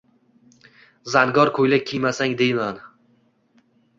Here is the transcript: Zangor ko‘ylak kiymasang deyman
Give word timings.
Zangor 1.15 1.51
ko‘ylak 1.59 1.85
kiymasang 1.91 2.35
deyman 2.41 2.83